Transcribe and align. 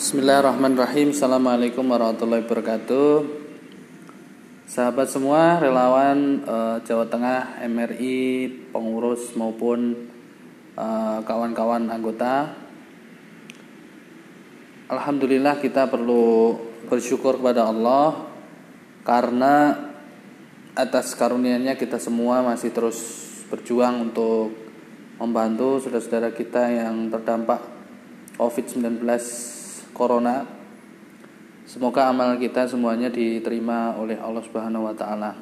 Bismillahirrahmanirrahim. 0.00 1.12
Assalamualaikum 1.12 1.84
warahmatullahi 1.84 2.40
wabarakatuh. 2.48 3.20
Sahabat 4.64 5.12
semua 5.12 5.60
relawan 5.60 6.40
eh, 6.40 6.76
Jawa 6.88 7.04
Tengah 7.04 7.60
MRI 7.68 8.48
pengurus 8.72 9.36
maupun 9.36 10.08
eh, 10.72 11.18
kawan-kawan 11.20 11.92
anggota. 11.92 12.48
Alhamdulillah 14.88 15.60
kita 15.60 15.84
perlu 15.92 16.56
bersyukur 16.88 17.36
kepada 17.36 17.68
Allah 17.68 18.24
karena 19.04 19.84
atas 20.80 21.12
karunia-Nya 21.12 21.76
kita 21.76 22.00
semua 22.00 22.40
masih 22.40 22.72
terus 22.72 22.96
berjuang 23.52 24.08
untuk 24.08 24.48
membantu 25.20 25.76
saudara-saudara 25.84 26.32
kita 26.32 26.72
yang 26.72 27.12
terdampak 27.12 27.60
COVID-19 28.40 29.59
corona. 29.92 30.46
Semoga 31.66 32.10
amal 32.10 32.34
kita 32.40 32.66
semuanya 32.66 33.06
diterima 33.06 33.94
oleh 33.94 34.18
Allah 34.18 34.42
Subhanahu 34.42 34.90
wa 34.90 34.94
taala. 34.96 35.32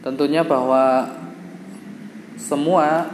Tentunya 0.00 0.42
bahwa 0.42 1.06
semua 2.40 3.06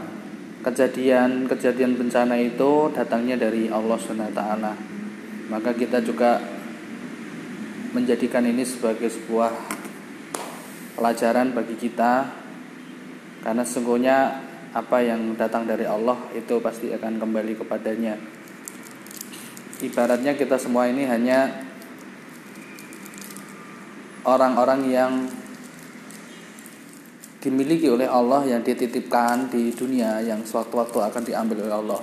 kejadian-kejadian 0.65 1.98
bencana 1.98 2.38
itu 2.41 2.88
datangnya 2.95 3.37
dari 3.37 3.69
Allah 3.69 3.98
Subhanahu 4.01 4.30
wa 4.33 4.37
taala. 4.37 4.73
Maka 5.52 5.77
kita 5.77 6.01
juga 6.01 6.41
menjadikan 7.93 8.43
ini 8.45 8.65
sebagai 8.65 9.09
sebuah 9.12 9.52
pelajaran 10.96 11.52
bagi 11.52 11.77
kita 11.77 12.29
karena 13.45 13.62
sesungguhnya 13.62 14.16
apa 14.77 15.01
yang 15.01 15.38
datang 15.38 15.65
dari 15.65 15.88
Allah 15.88 16.19
itu 16.37 16.59
pasti 16.60 16.93
akan 16.93 17.16
kembali 17.16 17.57
kepadanya 17.57 18.36
ibaratnya 19.85 20.33
kita 20.33 20.57
semua 20.57 20.89
ini 20.89 21.05
hanya 21.05 21.53
orang-orang 24.24 24.80
yang 24.88 25.13
dimiliki 27.45 27.87
oleh 27.87 28.10
Allah 28.10 28.43
yang 28.43 28.65
dititipkan 28.65 29.52
di 29.52 29.71
dunia 29.71 30.19
yang 30.24 30.43
suatu-waktu 30.43 30.99
akan 30.99 31.23
diambil 31.23 31.63
oleh 31.69 31.77
Allah. 31.79 32.02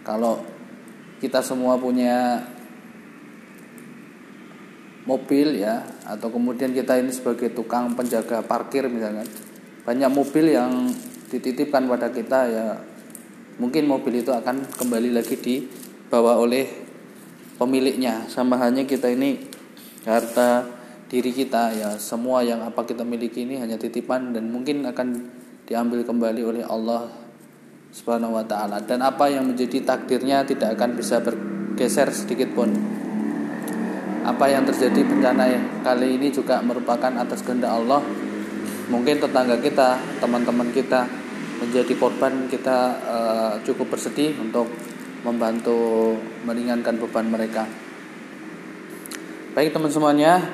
Kalau 0.00 0.40
kita 1.20 1.44
semua 1.44 1.76
punya 1.76 2.40
mobil 5.04 5.60
ya 5.60 5.84
atau 6.08 6.32
kemudian 6.32 6.72
kita 6.72 6.96
ini 6.96 7.12
sebagai 7.12 7.52
tukang 7.52 7.92
penjaga 7.92 8.40
parkir 8.40 8.88
misalnya 8.88 9.28
banyak 9.84 10.08
mobil 10.08 10.56
yang 10.56 10.88
dititipkan 11.28 11.84
pada 11.84 12.08
kita 12.08 12.40
ya 12.48 12.66
mungkin 13.60 13.84
mobil 13.84 14.24
itu 14.24 14.32
akan 14.32 14.64
kembali 14.80 15.12
lagi 15.12 15.36
di 15.36 15.54
dibawa 16.14 16.38
oleh 16.38 16.62
pemiliknya. 17.58 18.30
Sama 18.30 18.54
halnya 18.54 18.86
kita 18.86 19.10
ini 19.10 19.34
harta 20.06 20.62
diri 21.10 21.34
kita 21.34 21.74
ya. 21.74 21.90
Semua 21.98 22.46
yang 22.46 22.62
apa 22.62 22.86
kita 22.86 23.02
miliki 23.02 23.42
ini 23.42 23.58
hanya 23.58 23.74
titipan 23.74 24.30
dan 24.30 24.46
mungkin 24.46 24.86
akan 24.86 25.26
diambil 25.66 26.06
kembali 26.06 26.42
oleh 26.46 26.62
Allah 26.62 27.10
Subhanahu 27.90 28.38
wa 28.38 28.46
taala. 28.46 28.78
Dan 28.86 29.02
apa 29.02 29.26
yang 29.26 29.42
menjadi 29.42 29.82
takdirnya 29.82 30.46
tidak 30.46 30.78
akan 30.78 30.94
bisa 30.94 31.18
bergeser 31.18 32.14
sedikit 32.14 32.54
pun. 32.54 32.70
Apa 34.22 34.54
yang 34.54 34.62
terjadi 34.70 35.02
bencana 35.02 35.50
kali 35.82 36.14
ini 36.14 36.30
juga 36.30 36.62
merupakan 36.62 37.10
atas 37.10 37.42
kehendak 37.42 37.74
Allah. 37.74 38.06
Mungkin 38.86 39.18
tetangga 39.18 39.58
kita 39.58 39.98
teman-teman 40.22 40.70
kita 40.70 41.10
menjadi 41.58 41.90
korban 41.98 42.46
kita 42.46 42.78
uh, 43.02 43.54
cukup 43.66 43.98
bersedih 43.98 44.38
untuk 44.38 44.70
membantu 45.24 46.14
meringankan 46.44 47.00
beban 47.00 47.26
mereka. 47.26 47.64
Baik 49.56 49.72
teman 49.72 49.88
semuanya, 49.88 50.44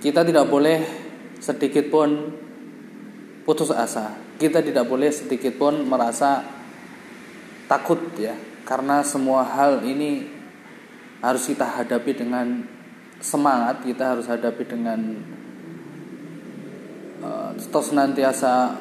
kita 0.00 0.24
tidak 0.24 0.48
boleh 0.48 0.80
sedikit 1.36 1.92
pun 1.92 2.32
putus 3.44 3.68
asa. 3.68 4.16
Kita 4.40 4.64
tidak 4.64 4.88
boleh 4.88 5.12
sedikit 5.12 5.54
pun 5.60 5.84
merasa 5.84 6.42
takut 7.68 8.00
ya, 8.16 8.34
karena 8.64 9.04
semua 9.04 9.44
hal 9.44 9.84
ini 9.84 10.26
harus 11.20 11.44
kita 11.46 11.64
hadapi 11.64 12.12
dengan 12.16 12.64
semangat, 13.20 13.84
kita 13.84 14.16
harus 14.16 14.26
hadapi 14.28 14.64
dengan 14.64 15.00
uh, 17.24 17.50
terus 17.56 17.92
nantiasa 17.92 18.76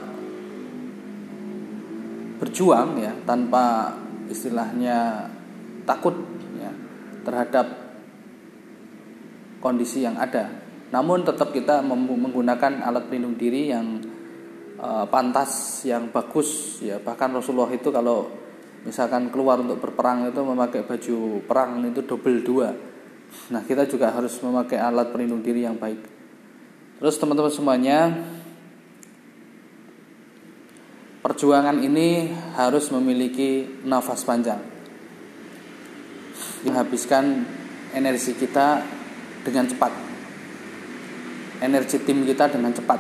berjuang 2.43 2.99
ya 2.99 3.15
tanpa 3.23 3.95
istilahnya 4.33 5.29
takut 5.85 6.17
ya, 6.57 6.73
terhadap 7.21 7.69
kondisi 9.61 10.01
yang 10.01 10.17
ada. 10.17 10.49
Namun 10.89 11.21
tetap 11.23 11.53
kita 11.53 11.85
menggunakan 11.85 12.83
alat 12.83 13.09
pelindung 13.09 13.37
diri 13.37 13.69
yang 13.69 14.01
uh, 14.81 15.05
pantas, 15.09 15.81
yang 15.85 16.09
bagus 16.09 16.81
ya. 16.81 16.97
Bahkan 17.01 17.29
Rasulullah 17.39 17.71
itu 17.71 17.89
kalau 17.93 18.29
misalkan 18.83 19.31
keluar 19.31 19.63
untuk 19.63 19.79
berperang 19.79 20.27
itu 20.27 20.43
memakai 20.43 20.83
baju 20.83 21.41
perang 21.47 21.79
itu 21.87 22.03
double 22.03 22.39
dua. 22.43 22.69
Nah, 23.49 23.65
kita 23.65 23.89
juga 23.89 24.13
harus 24.13 24.37
memakai 24.45 24.77
alat 24.77 25.09
pelindung 25.09 25.41
diri 25.41 25.65
yang 25.65 25.79
baik. 25.81 25.97
Terus 27.01 27.17
teman-teman 27.17 27.49
semuanya, 27.49 28.13
perjuangan 31.23 31.79
ini 31.79 32.35
harus 32.59 32.91
memiliki 32.91 33.63
nafas 33.87 34.27
panjang. 34.27 34.59
Menghabiskan 36.67 37.47
energi 37.95 38.35
kita 38.35 38.83
dengan 39.47 39.71
cepat. 39.71 39.91
Energi 41.63 42.03
tim 42.03 42.27
kita 42.27 42.51
dengan 42.51 42.75
cepat. 42.75 42.99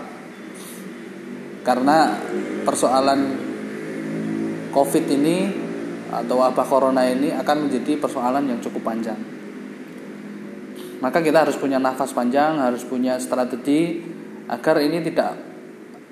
Karena 1.67 2.15
persoalan 2.63 3.19
Covid 4.71 5.05
ini 5.11 5.37
atau 6.07 6.39
wabah 6.39 6.67
corona 6.67 7.03
ini 7.03 7.35
akan 7.35 7.67
menjadi 7.67 7.99
persoalan 7.99 8.47
yang 8.47 8.59
cukup 8.63 8.87
panjang. 8.87 9.19
Maka 11.03 11.19
kita 11.19 11.43
harus 11.43 11.59
punya 11.59 11.83
nafas 11.83 12.15
panjang, 12.15 12.63
harus 12.63 12.87
punya 12.87 13.19
strategi 13.19 13.99
agar 14.47 14.79
ini 14.79 15.03
tidak 15.03 15.52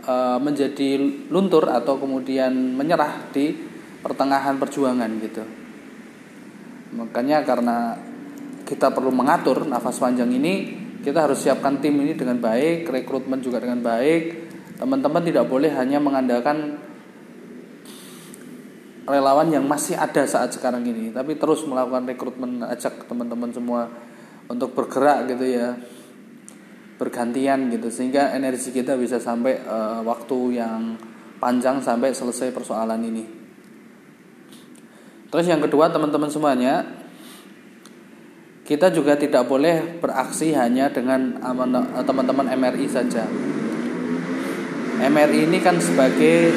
e, 0.01 0.15
menjadi 0.41 0.89
luntur 1.29 1.69
atau 1.69 1.97
kemudian 1.97 2.51
menyerah 2.51 3.29
di 3.31 3.53
pertengahan 4.01 4.57
perjuangan 4.57 5.11
gitu. 5.21 5.43
Makanya 6.97 7.45
karena 7.45 7.95
kita 8.65 8.91
perlu 8.91 9.13
mengatur 9.13 9.63
nafas 9.67 10.01
panjang 10.01 10.31
ini, 10.33 10.53
kita 11.01 11.29
harus 11.29 11.41
siapkan 11.41 11.79
tim 11.79 11.95
ini 12.01 12.17
dengan 12.17 12.41
baik, 12.41 12.89
rekrutmen 12.89 13.39
juga 13.39 13.61
dengan 13.61 13.79
baik. 13.79 14.51
Teman-teman 14.81 15.21
tidak 15.21 15.45
boleh 15.45 15.69
hanya 15.77 16.01
mengandalkan 16.01 16.81
relawan 19.05 19.49
yang 19.53 19.65
masih 19.65 19.97
ada 19.97 20.25
saat 20.25 20.53
sekarang 20.53 20.85
ini, 20.85 21.13
tapi 21.13 21.37
terus 21.37 21.65
melakukan 21.65 22.05
rekrutmen, 22.05 22.65
ajak 22.65 23.05
teman-teman 23.05 23.49
semua 23.53 23.89
untuk 24.49 24.73
bergerak 24.75 25.31
gitu 25.31 25.45
ya 25.47 25.77
bergantian 27.01 27.73
gitu 27.73 27.89
sehingga 27.89 28.29
energi 28.37 28.69
kita 28.69 28.93
bisa 28.93 29.17
sampai 29.17 29.57
uh, 29.65 30.05
waktu 30.05 30.61
yang 30.61 30.93
panjang 31.41 31.81
sampai 31.81 32.13
selesai 32.13 32.53
persoalan 32.53 33.01
ini. 33.01 33.25
Terus 35.33 35.49
yang 35.49 35.65
kedua 35.65 35.89
teman-teman 35.89 36.29
semuanya 36.29 36.85
kita 38.61 38.93
juga 38.93 39.17
tidak 39.17 39.49
boleh 39.49 39.97
beraksi 39.97 40.53
hanya 40.53 40.93
dengan 40.93 41.41
eh, 41.41 42.05
teman-teman 42.05 42.53
MRI 42.53 42.85
saja. 42.85 43.25
MRI 45.01 45.49
ini 45.49 45.57
kan 45.57 45.81
sebagai 45.81 46.53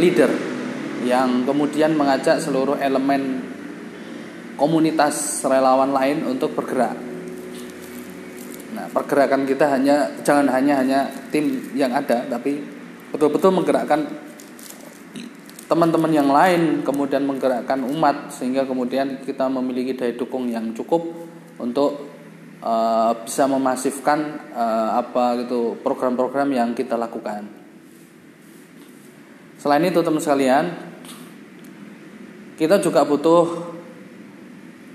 leader 0.00 0.32
yang 1.04 1.44
kemudian 1.44 1.92
mengajak 1.92 2.40
seluruh 2.40 2.80
elemen 2.80 3.44
komunitas 4.56 5.44
relawan 5.44 5.92
lain 5.92 6.24
untuk 6.24 6.56
bergerak 6.56 7.13
Nah, 8.74 8.90
pergerakan 8.90 9.46
kita 9.46 9.70
hanya 9.70 10.10
jangan 10.26 10.50
hanya 10.50 10.82
hanya 10.82 11.00
tim 11.30 11.70
yang 11.78 11.94
ada, 11.94 12.26
tapi 12.26 12.58
betul-betul 13.14 13.54
menggerakkan 13.54 14.02
teman-teman 15.70 16.10
yang 16.10 16.28
lain, 16.28 16.82
kemudian 16.82 17.22
menggerakkan 17.22 17.86
umat 17.86 18.34
sehingga 18.34 18.66
kemudian 18.66 19.22
kita 19.22 19.46
memiliki 19.46 19.94
daya 19.94 20.12
dukung 20.18 20.50
yang 20.50 20.74
cukup 20.74 21.06
untuk 21.56 22.10
uh, 22.60 23.14
bisa 23.22 23.46
memasifkan 23.46 24.50
uh, 24.52 24.98
apa 25.00 25.46
gitu 25.46 25.78
program-program 25.80 26.50
yang 26.50 26.68
kita 26.74 26.98
lakukan. 26.98 27.46
Selain 29.56 29.86
itu 29.88 30.04
teman 30.04 30.20
sekalian, 30.20 30.64
kita 32.60 32.82
juga 32.84 33.06
butuh 33.08 33.73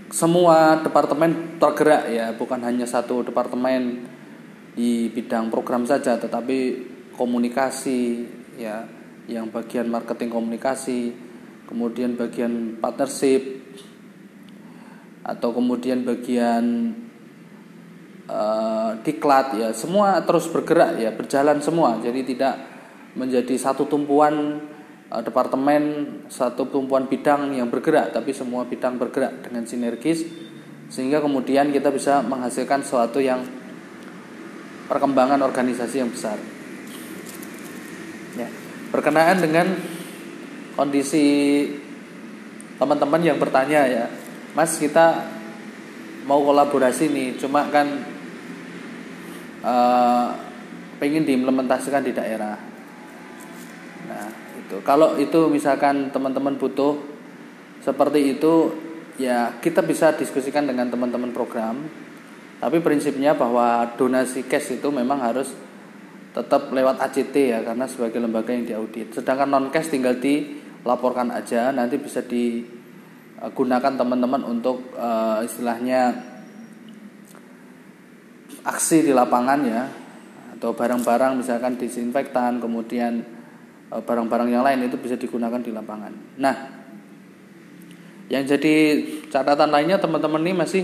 semua 0.09 0.81
departemen 0.81 1.61
tergerak 1.61 2.09
ya, 2.09 2.33
bukan 2.33 2.61
hanya 2.65 2.85
satu 2.89 3.21
departemen 3.21 4.09
di 4.73 5.09
bidang 5.09 5.53
program 5.53 5.85
saja, 5.85 6.17
tetapi 6.17 6.57
komunikasi 7.13 8.25
ya, 8.57 8.85
yang 9.29 9.53
bagian 9.53 9.85
marketing 9.85 10.33
komunikasi, 10.33 11.13
kemudian 11.69 12.17
bagian 12.17 12.81
partnership 12.81 13.61
atau 15.21 15.53
kemudian 15.53 16.01
bagian 16.01 16.95
uh, 18.25 18.97
diklat 19.05 19.53
ya 19.61 19.69
semua 19.77 20.25
terus 20.25 20.49
bergerak 20.49 20.97
ya 20.97 21.13
berjalan 21.13 21.61
semua. 21.61 22.01
Jadi 22.01 22.33
tidak 22.33 22.55
menjadi 23.13 23.53
satu 23.57 23.85
tumpuan 23.85 24.57
uh, 25.09 25.21
departemen 25.25 25.81
satu 26.29 26.69
tumpuan 26.69 27.09
bidang 27.09 27.53
yang 27.57 27.67
bergerak 27.67 28.13
tapi 28.13 28.33
semua 28.33 28.65
bidang 28.65 29.01
bergerak 29.01 29.45
dengan 29.45 29.65
sinergis 29.65 30.25
sehingga 30.89 31.21
kemudian 31.21 31.69
kita 31.69 31.93
bisa 31.93 32.21
menghasilkan 32.25 32.81
sesuatu 32.81 33.21
yang 33.21 33.45
perkembangan 34.89 35.37
organisasi 35.45 36.01
yang 36.01 36.09
besar. 36.09 36.41
Ya. 38.33 38.49
Berkenaan 38.89 39.37
dengan 39.37 39.77
kondisi 40.73 41.25
teman-teman 42.81 43.21
yang 43.21 43.37
bertanya 43.37 43.85
ya 43.85 44.05
Mas 44.57 44.79
kita 44.81 45.27
mau 46.25 46.41
kolaborasi 46.41 47.11
nih 47.11 47.29
cuma 47.37 47.67
kan 47.69 47.85
uh, 49.61 50.31
pengen 50.97 51.27
diimplementasikan 51.27 52.01
di 52.01 52.15
daerah 52.15 52.68
nah 54.09 54.27
itu. 54.57 54.81
Kalau 54.81 55.15
itu 55.21 55.45
misalkan 55.47 56.09
teman-teman 56.09 56.57
butuh 56.57 56.97
seperti 57.85 58.35
itu 58.35 58.73
ya 59.21 59.61
kita 59.61 59.85
bisa 59.85 60.17
diskusikan 60.17 60.65
dengan 60.65 60.89
teman-teman 60.89 61.29
program. 61.29 61.85
Tapi 62.59 62.83
prinsipnya 62.83 63.37
bahwa 63.37 63.95
donasi 63.95 64.43
cash 64.43 64.75
itu 64.75 64.91
memang 64.91 65.23
harus 65.23 65.53
tetap 66.35 66.73
lewat 66.73 66.99
ACT 66.99 67.35
ya 67.55 67.63
karena 67.63 67.87
sebagai 67.87 68.19
lembaga 68.19 68.51
yang 68.51 68.67
diaudit. 68.67 69.15
Sedangkan 69.15 69.47
non 69.47 69.71
cash 69.71 69.87
tinggal 69.87 70.19
dilaporkan 70.19 71.31
aja 71.31 71.71
nanti 71.71 71.95
bisa 71.95 72.19
di 72.19 72.67
Eh, 73.39 73.51
gunakan 73.55 73.95
teman-teman 73.95 74.43
untuk 74.43 74.91
uh, 74.99 75.39
istilahnya 75.39 76.11
aksi 78.67 79.07
di 79.07 79.15
lapangan 79.15 79.59
ya. 79.63 79.87
Atau 80.59 80.75
barang-barang 80.75 81.39
misalkan 81.39 81.79
disinfektan 81.79 82.59
kemudian 82.59 83.23
barang-barang 83.89 84.49
yang 84.53 84.61
lain 84.61 84.85
itu 84.85 85.01
bisa 85.01 85.17
digunakan 85.17 85.57
di 85.57 85.73
lapangan. 85.73 86.13
Nah, 86.37 86.55
yang 88.29 88.45
jadi 88.45 89.01
catatan 89.33 89.73
lainnya 89.73 89.97
teman-teman 89.97 90.41
ini 90.45 90.53
masih 90.53 90.83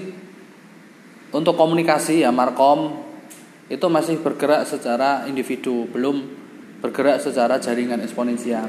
untuk 1.30 1.54
komunikasi 1.54 2.26
ya 2.26 2.34
Markom 2.34 3.06
itu 3.70 3.86
masih 3.90 4.22
bergerak 4.22 4.66
secara 4.66 5.30
individu, 5.30 5.86
belum 5.90 6.26
bergerak 6.82 7.22
secara 7.22 7.62
jaringan 7.62 8.02
eksponensial. 8.02 8.66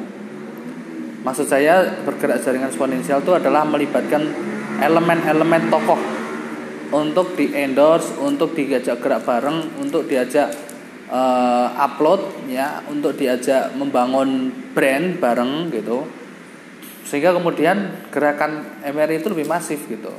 Maksud 1.25 1.49
saya 1.49 2.05
bergerak 2.05 2.45
jaringan 2.45 2.69
eksponensial 2.69 3.25
itu 3.25 3.33
adalah 3.33 3.65
melibatkan 3.65 4.25
elemen-elemen 4.81 5.73
tokoh 5.73 6.01
untuk 6.93 7.35
di 7.35 7.51
endorse, 7.57 8.15
untuk 8.21 8.53
diajak 8.53 9.01
gerak 9.01 9.25
bareng, 9.25 9.81
untuk 9.81 10.07
diajak 10.07 10.53
uh, 11.11 11.69
upload 11.77 12.51
ya, 12.51 12.83
untuk 12.91 13.19
diajak 13.19 13.75
membangun 13.75 14.51
brand 14.75 15.19
bareng 15.19 15.71
gitu. 15.71 16.07
Sehingga 17.07 17.35
kemudian 17.35 18.11
gerakan 18.11 18.83
MRI 18.83 19.23
itu 19.23 19.31
lebih 19.31 19.47
masif 19.47 19.87
gitu. 19.87 20.11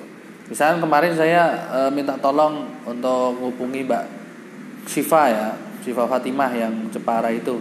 Misalnya 0.47 0.79
kemarin 0.79 1.11
saya 1.11 1.67
uh, 1.67 1.91
minta 1.91 2.15
tolong 2.15 2.71
untuk 2.87 3.35
hubungi 3.43 3.83
Mbak 3.83 4.03
Siva 4.87 5.21
ya, 5.27 5.47
Siva 5.83 6.07
Fatimah 6.07 6.51
yang 6.55 6.87
Jepara 6.87 7.27
itu. 7.35 7.59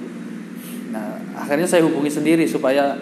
Nah, 0.95 1.19
akhirnya 1.35 1.67
saya 1.67 1.83
hubungi 1.83 2.07
sendiri 2.07 2.47
supaya 2.47 2.95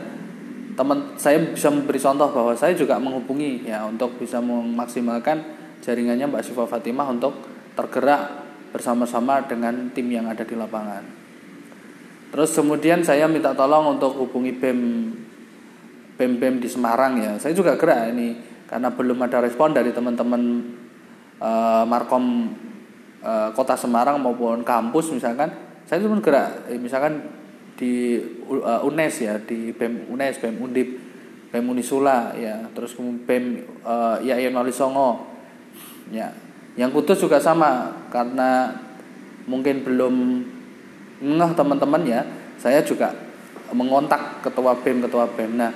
teman 0.75 1.15
saya 1.21 1.39
bisa 1.39 1.71
memberi 1.71 2.01
contoh 2.03 2.29
bahwa 2.35 2.53
saya 2.59 2.75
juga 2.75 2.99
menghubungi 2.99 3.69
ya 3.69 3.87
untuk 3.87 4.19
bisa 4.19 4.43
memaksimalkan 4.43 5.45
jaringannya 5.85 6.27
Mbak 6.27 6.43
Syifa 6.43 6.65
Fatimah 6.67 7.07
untuk 7.13 7.37
tergerak 7.79 8.44
bersama-sama 8.75 9.47
dengan 9.47 9.95
tim 9.95 10.11
yang 10.11 10.27
ada 10.27 10.43
di 10.43 10.59
lapangan. 10.59 11.07
Terus 12.35 12.51
kemudian 12.51 13.07
saya 13.07 13.31
minta 13.31 13.55
tolong 13.55 13.95
untuk 13.95 14.19
hubungi 14.19 14.51
BEM 14.59 14.81
BEM 16.19 16.33
BEM 16.43 16.55
di 16.59 16.67
Semarang 16.67 17.15
ya. 17.23 17.39
Saya 17.39 17.55
juga 17.55 17.79
gerak 17.79 18.11
ini 18.11 18.35
karena 18.67 18.91
belum 18.91 19.23
ada 19.23 19.39
respon 19.39 19.71
dari 19.71 19.95
teman-teman 19.95 20.43
uh, 21.39 21.87
Markom 21.87 22.51
uh, 23.23 23.55
Kota 23.55 23.79
Semarang 23.79 24.19
maupun 24.19 24.67
kampus 24.67 25.15
misalkan. 25.15 25.55
Saya 25.87 26.03
cuma 26.03 26.19
gerak 26.19 26.67
eh, 26.75 26.81
misalkan 26.81 27.23
di 27.79 28.19
uh, 28.51 28.83
UNES 28.83 29.15
ya 29.23 29.39
di 29.39 29.71
BEM 29.71 30.11
UNES 30.11 30.43
BEM 30.43 30.57
Undip 30.59 30.89
BEM 31.55 31.71
Unisula 31.71 32.35
ya 32.35 32.67
terus 32.75 32.99
kemudian 32.99 33.23
BEM 33.23 33.45
uh, 33.87 34.19
IAIN 34.19 34.51
Wali 34.51 34.75
Songo 34.75 35.23
ya 36.11 36.35
yang 36.75 36.91
kudus 36.91 37.23
juga 37.23 37.39
sama 37.39 37.95
karena 38.11 38.75
mungkin 39.47 39.87
belum 39.87 40.15
ngeh 41.23 41.53
teman-teman 41.55 42.03
ya 42.03 42.21
saya 42.59 42.83
juga 42.83 43.15
mengontak 43.71 44.43
ketua 44.43 44.77
BEM 44.83 45.07
ketua 45.07 45.27
BEM. 45.31 45.53
Nah 45.59 45.73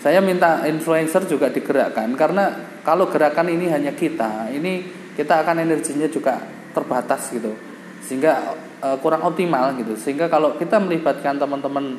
saya 0.00 0.20
minta 0.20 0.62
influencer 0.68 1.24
juga 1.24 1.48
digerakkan 1.48 2.12
karena 2.14 2.52
kalau 2.84 3.08
gerakan 3.08 3.48
ini 3.50 3.66
hanya 3.72 3.96
kita 3.96 4.52
ini 4.52 4.84
kita 5.16 5.40
akan 5.42 5.64
energinya 5.64 6.06
juga 6.06 6.38
terbatas 6.76 7.32
gitu. 7.32 7.56
Sehingga 8.04 8.54
uh, 8.84 8.96
kurang 9.00 9.24
optimal 9.24 9.72
gitu. 9.80 9.96
Sehingga 9.96 10.28
kalau 10.28 10.60
kita 10.60 10.76
melibatkan 10.76 11.40
teman-teman 11.40 11.96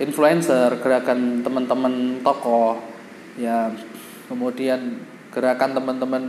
influencer 0.00 0.80
gerakan 0.80 1.44
teman-teman 1.44 2.24
tokoh 2.24 2.80
ya 3.36 3.68
kemudian 4.32 4.96
gerakan 5.28 5.76
teman-teman 5.76 6.24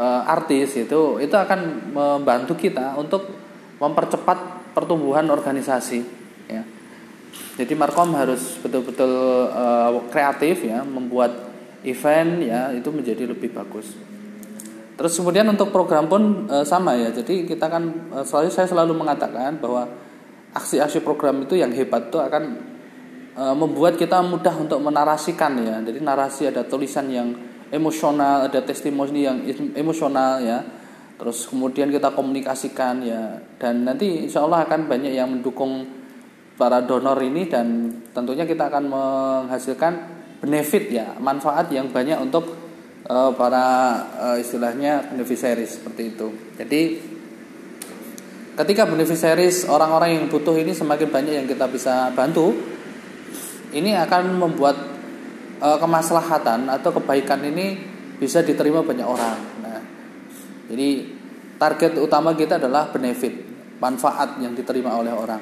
uh, 0.00 0.24
artis 0.24 0.80
itu 0.80 1.20
itu 1.20 1.36
akan 1.36 1.92
membantu 1.92 2.56
kita 2.56 2.96
untuk 2.96 3.28
mempercepat 3.76 4.72
pertumbuhan 4.72 5.28
organisasi 5.28 6.00
ya 6.48 6.64
jadi 7.60 7.76
Markom 7.76 8.16
harus 8.16 8.56
betul-betul 8.64 9.12
uh, 9.52 9.92
kreatif 10.08 10.64
ya 10.64 10.80
membuat 10.80 11.52
event 11.84 12.40
ya 12.40 12.72
itu 12.72 12.88
menjadi 12.88 13.28
lebih 13.28 13.52
bagus 13.52 14.10
Terus 15.00 15.16
kemudian 15.16 15.48
untuk 15.48 15.72
program 15.72 16.12
pun 16.12 16.44
e, 16.44 16.60
sama 16.60 16.92
ya. 16.92 17.08
Jadi 17.08 17.48
kita 17.48 17.72
kan 17.72 18.12
e, 18.12 18.20
selalu 18.20 18.52
saya 18.52 18.68
selalu 18.68 18.92
mengatakan 19.00 19.56
bahwa 19.56 19.88
aksi-aksi 20.52 21.00
program 21.00 21.40
itu 21.40 21.56
yang 21.56 21.72
hebat 21.72 22.12
itu 22.12 22.20
akan 22.20 22.60
e, 23.32 23.44
membuat 23.56 23.96
kita 23.96 24.20
mudah 24.20 24.52
untuk 24.60 24.76
menarasikan 24.84 25.56
ya. 25.56 25.80
Jadi 25.80 26.04
narasi 26.04 26.52
ada 26.52 26.68
tulisan 26.68 27.08
yang 27.08 27.32
emosional, 27.70 28.50
ada 28.50 28.60
testimoni 28.62 29.24
yang 29.24 29.42
emosional 29.74 30.42
ya. 30.42 30.58
Terus 31.20 31.46
kemudian 31.46 31.88
kita 31.88 32.12
komunikasikan 32.12 33.02
ya. 33.06 33.38
Dan 33.56 33.86
nanti 33.86 34.26
insya 34.26 34.42
Allah 34.44 34.66
akan 34.66 34.90
banyak 34.90 35.12
yang 35.14 35.30
mendukung 35.38 35.86
para 36.60 36.84
donor 36.84 37.16
ini 37.24 37.48
dan 37.48 37.88
tentunya 38.12 38.44
kita 38.44 38.68
akan 38.68 38.84
menghasilkan 38.90 39.92
benefit 40.44 40.92
ya, 40.92 41.16
manfaat 41.16 41.72
yang 41.72 41.88
banyak 41.88 42.20
untuk 42.20 42.52
uh, 43.08 43.32
para 43.32 43.64
uh, 44.16 44.36
istilahnya 44.36 45.08
beneficiaries 45.12 45.80
seperti 45.80 46.16
itu. 46.16 46.28
Jadi 46.60 46.82
ketika 48.60 48.84
beneficiaries 48.84 49.64
orang-orang 49.68 50.20
yang 50.20 50.24
butuh 50.28 50.56
ini 50.56 50.76
semakin 50.76 51.08
banyak 51.08 51.34
yang 51.44 51.46
kita 51.48 51.64
bisa 51.68 52.12
bantu, 52.12 52.52
ini 53.72 53.96
akan 53.96 54.36
membuat 54.36 54.89
uh, 55.60 55.78
kemaslahatan 55.78 56.66
atau 56.66 56.90
kebaikan 56.96 57.44
ini 57.44 57.78
bisa 58.18 58.40
diterima 58.40 58.84
banyak 58.84 59.06
orang. 59.06 59.38
Nah, 59.64 59.80
jadi 60.72 61.06
target 61.56 62.00
utama 62.00 62.34
kita 62.34 62.56
adalah 62.60 62.88
benefit, 62.90 63.32
manfaat 63.80 64.40
yang 64.40 64.56
diterima 64.56 64.96
oleh 64.96 65.12
orang. 65.12 65.40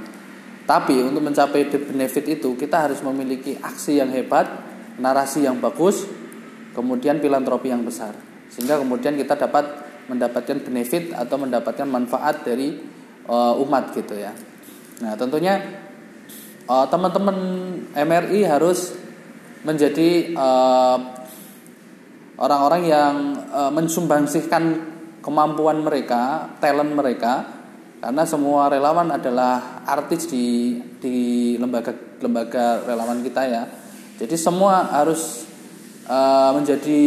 Tapi 0.68 1.00
untuk 1.00 1.24
mencapai 1.24 1.64
benefit 1.70 2.28
itu 2.28 2.52
kita 2.58 2.90
harus 2.90 3.00
memiliki 3.00 3.56
aksi 3.56 3.98
yang 3.98 4.12
hebat, 4.12 4.46
narasi 5.00 5.48
yang 5.48 5.56
bagus, 5.58 6.04
kemudian 6.78 7.18
filantropi 7.18 7.74
yang 7.74 7.82
besar 7.82 8.14
sehingga 8.54 8.78
kemudian 8.78 9.18
kita 9.18 9.34
dapat 9.34 9.82
mendapatkan 10.06 10.62
benefit 10.62 11.10
atau 11.10 11.36
mendapatkan 11.36 11.84
manfaat 11.90 12.46
dari 12.46 12.78
uh, 13.26 13.58
umat 13.66 13.90
gitu 13.98 14.14
ya 14.14 14.30
nah 15.02 15.18
tentunya 15.18 15.58
uh, 16.70 16.86
teman-teman 16.86 17.36
MRI 17.98 18.46
harus 18.46 18.94
menjadi 19.66 20.34
uh, 20.36 20.98
orang-orang 22.38 22.82
yang 22.86 23.14
uh, 23.50 23.70
mensumbangsihkan 23.74 24.94
kemampuan 25.24 25.82
mereka 25.82 26.54
talent 26.62 26.94
mereka 26.94 27.58
karena 27.98 28.22
semua 28.22 28.70
relawan 28.70 29.10
adalah 29.10 29.82
artis 29.82 30.30
di 30.30 30.78
di 31.02 31.58
lembaga 31.58 31.90
lembaga 32.22 32.86
relawan 32.86 33.22
kita 33.26 33.42
ya 33.50 33.62
jadi 34.18 34.34
semua 34.34 34.90
harus 34.90 35.46
uh, 36.10 36.50
menjadi 36.58 37.02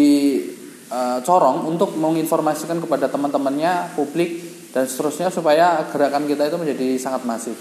uh, 0.87 1.19
corong 1.23 1.67
untuk 1.67 1.99
menginformasikan 1.99 2.79
kepada 2.79 3.11
teman-temannya, 3.11 3.99
publik 3.99 4.39
dan 4.71 4.87
seterusnya 4.87 5.27
supaya 5.27 5.83
gerakan 5.91 6.23
kita 6.23 6.47
itu 6.47 6.55
menjadi 6.55 6.87
sangat 6.95 7.27
masif. 7.27 7.57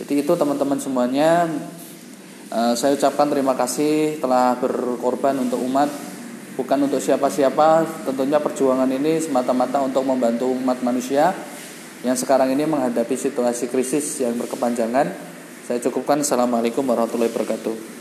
Jadi 0.00 0.24
itu 0.24 0.32
teman-teman 0.32 0.80
semuanya 0.80 1.50
uh, 2.52 2.74
saya 2.76 2.96
ucapkan 2.96 3.28
terima 3.28 3.54
kasih 3.56 4.20
telah 4.20 4.56
berkorban 4.60 5.36
untuk 5.40 5.60
umat. 5.64 5.88
Bukan 6.58 6.90
untuk 6.90 6.98
siapa-siapa. 6.98 7.86
Tentunya 8.02 8.42
perjuangan 8.42 8.90
ini 8.90 9.22
semata-mata 9.22 9.78
untuk 9.78 10.02
membantu 10.02 10.50
umat 10.50 10.82
manusia 10.82 11.30
yang 12.02 12.18
sekarang 12.18 12.50
ini 12.54 12.66
menghadapi 12.66 13.14
situasi 13.14 13.70
krisis 13.70 14.22
yang 14.22 14.34
berkepanjangan. 14.34 15.06
Saya 15.66 15.78
cukupkan. 15.84 16.24
Assalamualaikum 16.24 16.82
warahmatullahi 16.82 17.30
wabarakatuh 17.30 17.97